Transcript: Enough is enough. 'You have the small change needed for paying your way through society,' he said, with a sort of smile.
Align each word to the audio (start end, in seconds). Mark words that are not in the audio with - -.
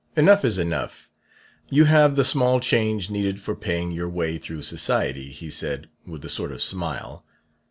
Enough 0.15 0.43
is 0.45 0.57
enough. 0.57 1.11
'You 1.69 1.85
have 1.85 2.15
the 2.15 2.23
small 2.23 2.59
change 2.59 3.11
needed 3.11 3.39
for 3.39 3.55
paying 3.55 3.91
your 3.91 4.09
way 4.09 4.39
through 4.39 4.63
society,' 4.63 5.31
he 5.31 5.51
said, 5.51 5.89
with 6.07 6.25
a 6.25 6.27
sort 6.27 6.51
of 6.51 6.59
smile. 6.63 7.23